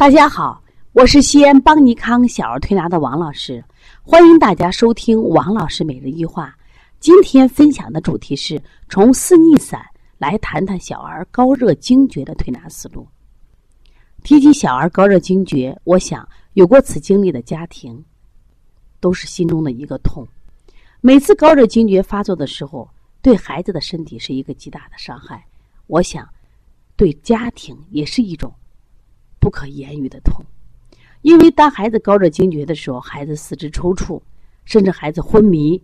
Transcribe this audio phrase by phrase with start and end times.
[0.00, 3.62] 大家好，我是西安邦尼康小儿推拿的王老师，
[4.00, 6.56] 欢迎大家收听王老师每日一话。
[6.98, 8.58] 今天分享的主题是
[8.88, 9.84] 从四逆散
[10.16, 13.06] 来谈谈小儿高热惊厥的推拿思路。
[14.22, 18.02] 提起小儿高热惊厥，我想有过此经历的家庭
[19.00, 20.26] 都是心中的一个痛。
[21.02, 22.88] 每次高热惊厥发作的时候，
[23.20, 25.44] 对孩子的身体是一个极大的伤害。
[25.88, 26.26] 我想，
[26.96, 28.50] 对家庭也是一种。
[29.40, 30.44] 不可言喻的痛，
[31.22, 34.20] 因为当孩子高热惊厥的时候，孩子四肢抽搐，
[34.66, 35.82] 甚至孩子昏迷，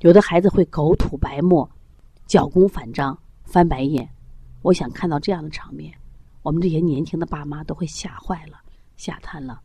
[0.00, 1.70] 有的孩子会口吐白沫、
[2.26, 4.08] 脚弓反张、翻白眼。
[4.62, 5.92] 我想看到这样的场面，
[6.42, 8.58] 我们这些年轻的爸妈都会吓坏了、
[8.96, 9.60] 吓瘫了。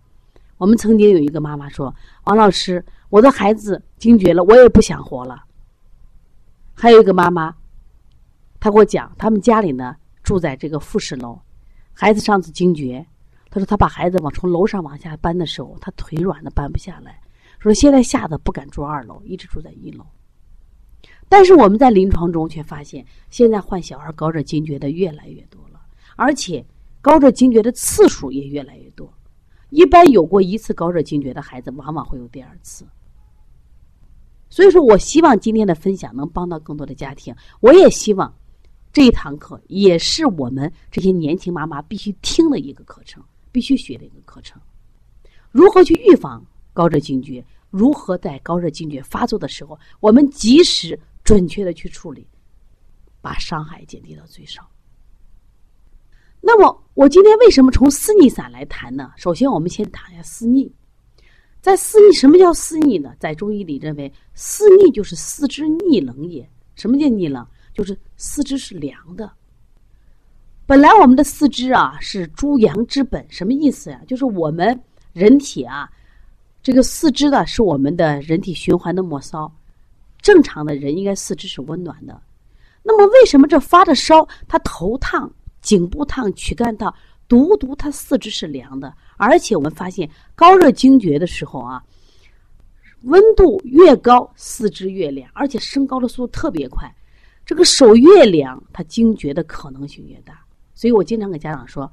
[0.57, 5.45] 我们曾经有一个妈妈说：“王老师，我的孩子惊厥了，我也不想活了。”
[6.75, 7.55] 还有一个妈妈，
[8.59, 11.39] 她给我讲，他们家里呢住在这个复式楼，
[11.93, 13.05] 孩子上次惊厥。
[13.51, 17.19] 他说：“他把孩子往从楼上往下搬的时候，他腿软的搬不下来。
[17.57, 20.05] 说现在吓得不敢住二楼，一直住在一楼。
[21.27, 25.81] 但是我们在临床中却发现，现在患小儿高热惊厥的越来越多了，
[26.15, 26.63] 而且
[27.01, 29.11] 高热惊厥的次数也越来越多。
[29.71, 32.85] 一般有过一次高热惊厥的孩子，往往会有第二次。
[34.49, 37.35] 所以说我希望今天的分享能帮到更多的家庭。
[37.61, 38.33] 我也希望
[38.93, 44.61] 这一堂课也是我们这些年轻妈妈必须听的一个课程。”必须学的一个课程，
[45.51, 47.43] 如何去预防高热惊厥？
[47.69, 52.25] 如何在高热惊厥发作的时候，我们及时准确的去处理，
[53.21, 54.67] 把伤害减低到最少？
[56.41, 59.11] 那么，我今天为什么从四逆散来谈呢？
[59.17, 60.73] 首先，我们先谈一下四逆。
[61.61, 63.13] 在四逆，什么叫四逆呢？
[63.19, 66.49] 在中医里认为，四逆就是四肢逆冷也。
[66.75, 67.45] 什么叫逆冷？
[67.73, 69.31] 就是四肢是凉的。
[70.69, 73.99] 本来我们的四肢啊是诸阳之本，什么意思呀？
[74.05, 74.79] 就是我们
[75.13, 75.89] 人体啊，
[76.61, 79.51] 这个四肢呢是我们的人体循环的末梢。
[80.21, 82.21] 正常的人应该四肢是温暖的。
[82.83, 85.27] 那么为什么这发着烧，他头烫、
[85.59, 86.93] 颈部烫、躯干烫，
[87.27, 88.93] 独独他四肢是凉的？
[89.17, 91.83] 而且我们发现高热惊厥的时候啊，
[93.05, 96.87] 温度越高，四肢越凉，而且升高的速度特别快。
[97.43, 100.39] 这个手越凉，他惊厥的可能性越大。
[100.79, 101.91] 所以我经常给家长说：“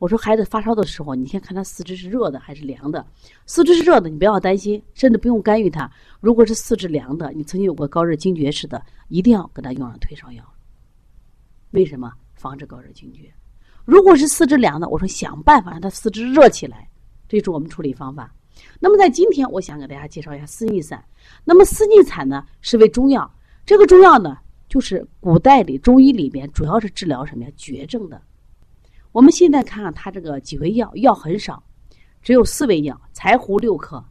[0.00, 3.06] 我说孩子发烧的时候，你先看他四肢是热的还是凉的。
[3.46, 5.88] 四肢是热的，你不要担心，甚至不用干预他。
[6.18, 10.42] 如果是四肢凉的，你曾经有过高热惊厥似的，一定要给他用上退烧药。
[11.70, 12.12] 为什么？
[12.34, 13.32] 防止高热惊厥。
[13.84, 16.90] 如果是四肢凉的，我说想办法让他四肢热起来，
[17.28, 18.34] 这是我们处理方法。
[18.80, 21.04] 那么在今天，我想给大家介绍一下四逆散。
[21.44, 23.32] 那么四逆散呢，是为中药。
[23.64, 24.36] 这个中药呢？”
[24.70, 27.50] 就是古代里中医里边主要是治疗什么呀？
[27.56, 28.22] 绝症的。
[29.10, 31.60] 我们现在看看它这个几味药，药很少，
[32.22, 34.02] 只有四味药：柴胡六克、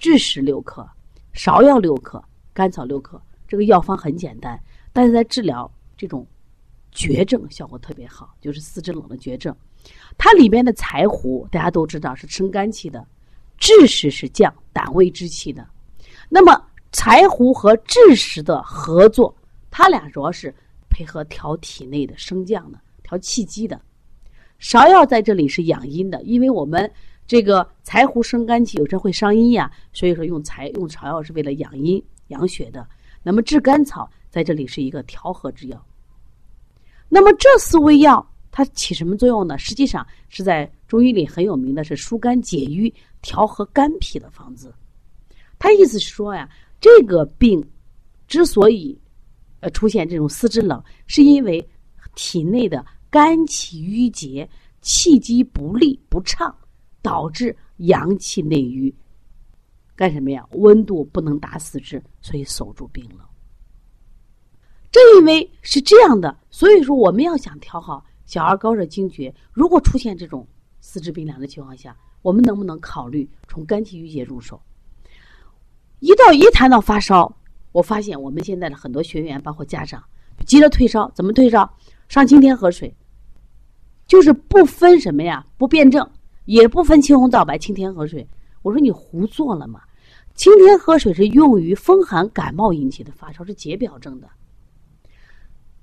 [0.00, 0.84] 枳实六克、
[1.32, 2.20] 芍药六克、
[2.52, 3.22] 甘草六克。
[3.46, 4.60] 这个药方很简单，
[4.92, 6.26] 但是在治疗这种
[6.90, 9.54] 绝症效果特别好，就是四肢冷的绝症。
[10.18, 13.06] 它里边的柴胡大家都知道是生肝气的，
[13.60, 15.64] 枳实是降胆胃之气的。
[16.28, 16.60] 那么
[16.90, 19.32] 柴胡和枳实的合作。
[19.70, 20.54] 它俩主要是
[20.88, 23.80] 配合调体内的升降的，调气机的。
[24.60, 26.90] 芍药在这里是养阴的，因为我们
[27.26, 32.86] 这个柴胡生肝气，有时候会伤阴呀，所以说用柴用芍药是为了养阴养血的。
[33.22, 35.86] 那么炙甘草在这里是一个调和之药。
[37.08, 39.56] 那么这四味药它起什么作用呢？
[39.56, 42.92] 实际上是在中医里很有名的是疏肝解郁、
[43.22, 44.74] 调和肝脾的方子。
[45.58, 46.48] 他意思是说呀，
[46.80, 47.62] 这个病
[48.26, 48.98] 之所以
[49.60, 51.66] 呃，出现这种四肢冷，是因为
[52.14, 54.48] 体内的肝气郁结，
[54.80, 56.54] 气机不利不畅，
[57.02, 58.94] 导致阳气内郁。
[59.94, 60.46] 干什么呀？
[60.52, 63.18] 温度不能达四肢，所以守住冰冷。
[64.90, 70.48] 正因为是这样的，所以说我们要想调好小儿高热惊厥，如果出现这种
[70.80, 74.60] 四肢冰凉的情况下，我们能不能考虑从肝气郁结入手？
[75.98, 77.36] 一到一谈到发烧。
[77.72, 80.02] 我发现我们现在的很多学员，包括家长，
[80.44, 81.70] 急着退烧，怎么退烧？
[82.08, 82.92] 上清天河水，
[84.06, 86.08] 就是不分什么呀，不辩证，
[86.46, 88.26] 也不分青红皂白，清天河水。
[88.62, 89.80] 我说你胡做了吗？
[90.34, 94.28] 清天河水是用于风寒感冒引起的发烧，是解表症的。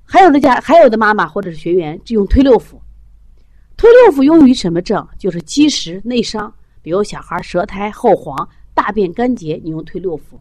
[0.03, 2.79] 还有的家，还有的妈妈或者是学员就用推六腑，
[3.77, 5.07] 推六腑用于什么症？
[5.17, 10.37] 就是积食内伤，比如小孩舌苔厚黄、大便干结，你用推六腑。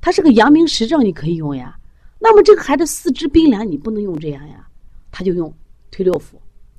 [0.00, 1.76] 它是个阳明实证，你可以用呀。
[2.18, 4.66] 那么这个孩子四肢冰凉，你不能用这样呀。
[5.10, 5.52] 他就用
[5.90, 6.34] 推六腑，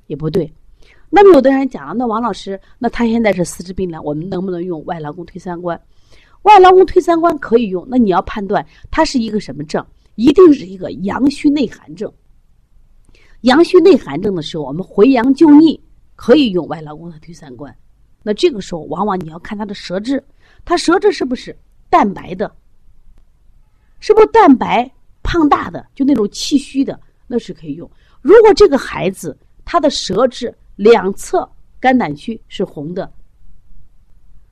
[0.06, 0.52] 也不对。
[1.10, 5.78] 那么有的人讲了，那王老师，那他现在是四肢冰凉，我们能不能用外劳宫推三关？
[6.42, 9.84] 外劳宫推三关可以用，那你要判断它是一个什么症，
[10.14, 12.10] 一定是一个阳虚内寒症。
[13.42, 15.78] 阳虚内寒症的时候，我们回阳救逆
[16.16, 17.76] 可以用外劳宫的推三关。
[18.22, 20.24] 那这个时候，往往你要看他的舌质，
[20.64, 21.56] 他舌质是不是
[21.90, 22.50] 淡白的？
[24.02, 24.90] 是不是蛋白
[25.22, 25.86] 胖大的？
[25.94, 27.88] 就那种气虚的，那是可以用。
[28.20, 33.10] 如果这个孩子他的舌质两侧肝胆区是红的，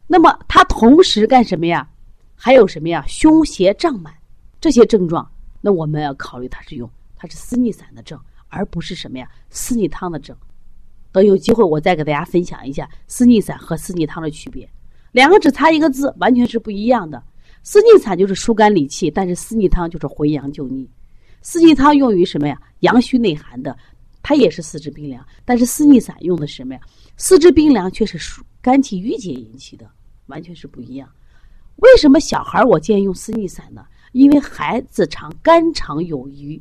[0.07, 1.91] 那么他同时干什么呀？
[2.37, 3.05] 还有什么呀？
[3.09, 4.15] 胸胁胀满
[4.61, 5.29] 这些症状，
[5.61, 8.17] 那我们要考虑他是用他是四逆散的症，
[8.49, 10.35] 而不是什么呀四逆汤的症。
[11.11, 14.71] 等有机会我再给大家分享一下四逆散和四逆汤的区别，
[15.11, 17.21] 两个只差一个字，完全是不一样的。
[17.63, 20.89] 四逆散就是疏肝理气，但是四逆汤就是回阳救逆。
[21.43, 22.61] 四逆汤用于什么呀？
[22.81, 23.77] 阳虚内寒的，
[24.23, 26.81] 它也是四肢冰凉，但是四逆散用的什么呀？
[27.17, 29.89] 四肢冰凉却是疏肝气郁结引起的，
[30.27, 31.09] 完全是不一样。
[31.77, 33.85] 为什么小孩我建议用四逆散呢？
[34.13, 36.61] 因为孩子常肝肠有余，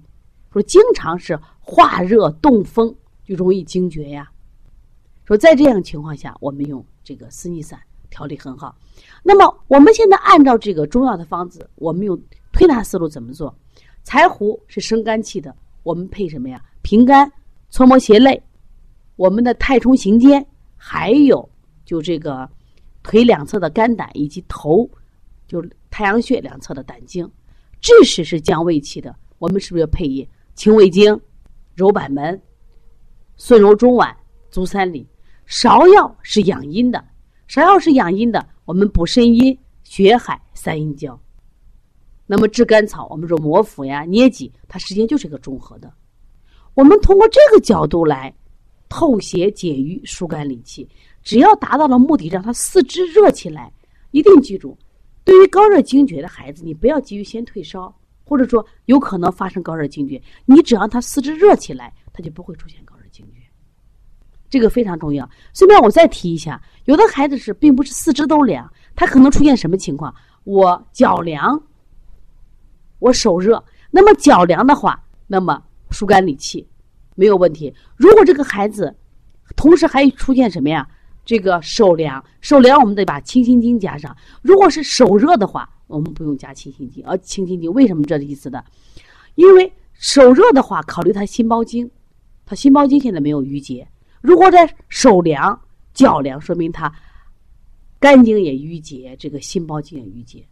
[0.54, 2.94] 说经常是化热动风，
[3.25, 4.30] 就容易惊厥呀。
[5.25, 8.75] 说在这样情况下，我们用这个四逆散调理很好。
[9.23, 12.19] 那么我们现在按照这个中药的方子，我们用
[12.51, 13.53] 推拿思路怎么做？
[14.03, 16.61] 柴胡是生肝气的，我们配什么呀？
[16.81, 17.31] 平肝、
[17.69, 18.41] 搓摩胁肋，
[19.17, 20.45] 我们的太冲、行间，
[20.75, 21.47] 还有
[21.85, 22.50] 就这个
[23.03, 24.89] 腿两侧的肝胆以及头，
[25.47, 27.29] 就太阳穴两侧的胆经。
[27.81, 31.19] 治使是降胃气的，我们是不是要配以清胃经、
[31.75, 32.41] 揉板门、
[33.38, 34.15] 顺揉中脘、
[34.50, 35.07] 足三里？
[35.47, 37.03] 芍药是养阴的，
[37.50, 41.19] 芍药是养阴的，我们补肾阴、血海、三阴交。
[42.28, 45.92] 那么炙甘草，我们说摩腹呀、捏脊，它实际上就是个综合的。
[46.75, 48.31] 我们通过这个角度来
[48.88, 50.88] 透邪解郁、疏肝理气，
[51.24, 53.74] 只要达到了目的，让他四肢热起来。
[54.12, 54.78] 一定记住，
[55.24, 57.92] 对于高热惊厥的孩子，你不要急于先退烧，
[58.25, 62.99] 或者说有可能发生高热惊厥，你只要他四肢热起来，他就不会出现高热。
[64.50, 65.30] 这个非常重要。
[65.54, 70.13] 顺便我再提一下，有的孩子是并不是四肢都凉，他可能出现什么情况？
[70.44, 71.62] 我脚凉，
[73.00, 73.63] 我手热。
[73.92, 75.62] 那么脚凉的话，那么
[75.92, 76.68] 疏肝理气
[77.16, 77.74] 没有问题。
[77.96, 78.96] 如果这个孩子
[79.56, 80.88] 同时还出现什么呀？
[81.25, 84.16] 这个手凉，手凉我们得把清心经加上。
[84.42, 87.06] 如果是手热的话，我们不用加清心经。
[87.06, 88.63] 而清心经为什么这意思呢？
[89.36, 91.90] 因为手热的话，考虑他心包经，
[92.48, 93.88] 他心包经现在没有郁结。
[94.21, 95.60] 如果在手凉、
[95.94, 96.94] 脚凉，说明他
[98.00, 100.45] 肝经也郁结，这个心包经也郁结。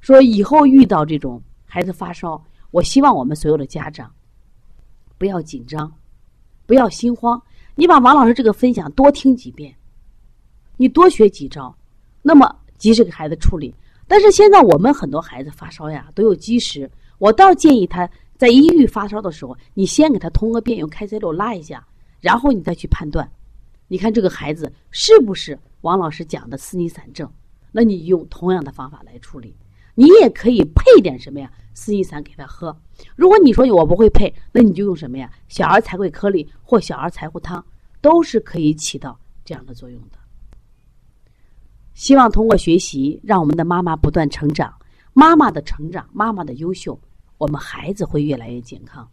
[0.00, 4.10] 说以后遇到这种孩子发烧，我希望我们所有的家长
[5.18, 5.92] 不要紧张，
[6.66, 7.40] 不要心慌。
[7.74, 9.74] 你把王老师这个分享多听几遍，
[10.76, 11.74] 你多学几招，
[12.22, 13.74] 那么及时给孩子处理。
[14.06, 21.86] 但是现在我们很多孩子发烧呀，都有积食，我倒建议他在一遇发烧的时候，你先给他通个便，用开塞露拉一下。
[22.20, 23.30] 然后你再去判断，
[23.86, 27.30] 你看这个孩子是不是王老师讲的四逆散症？
[27.70, 29.54] 那你用同样的方法来处理，
[29.94, 31.50] 你也可以配点什么呀？
[31.74, 32.76] 四逆散给他喝。
[33.14, 35.30] 如果你说我不会配，那你就用什么呀？
[35.48, 37.64] 小儿柴桂颗粒或小儿柴胡汤，
[38.00, 40.18] 都是可以起到这样的作用的。
[41.94, 44.74] 希望通过学习，让我们的妈妈不断成长。
[45.12, 46.98] 妈妈的成长，妈妈的优秀，
[47.38, 49.08] 我们孩子会越来越健康。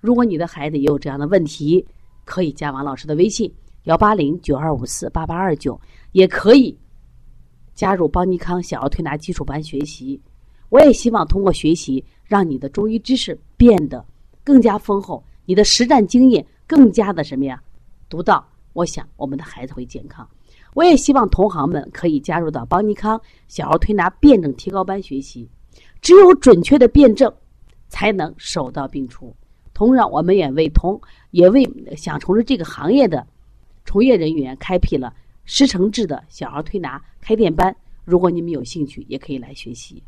[0.00, 1.86] 如果你的孩子也有这样的问题，
[2.30, 5.78] 可以加王老师的微信幺八零九二五四八八二九，
[6.12, 6.78] 也可以
[7.74, 10.20] 加入邦尼康小儿推拿基础班学习。
[10.68, 14.04] 我也希望通过学习，让你的中医知识变得
[14.44, 17.60] 更加丰厚，你的实战经验更加的什么呀？
[18.08, 18.46] 独到。
[18.74, 20.24] 我想我们的孩子会健康。
[20.74, 25.50] 我也希望同行们可以加入到邦尼康小儿推拿辩证提高班学习。
[26.00, 27.32] 只有准确的辩证，
[27.88, 29.34] 才能手到病除。
[29.80, 33.26] 同样，我们也为同也为想从事这个行业的
[33.86, 35.10] 从业人员开辟了
[35.46, 37.74] 师承制的小儿推拿开店班。
[38.04, 40.02] 如果你们有兴趣，也可以来学习。